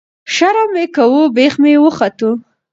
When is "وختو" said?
1.83-2.29